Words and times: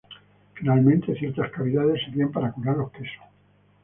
Finalmente, 0.55 1.13
ciertas 1.13 1.51
cavidades 1.51 2.01
servían 2.03 2.31
para 2.31 2.51
curar 2.51 2.75
los 2.75 2.89
quesos. 2.91 3.21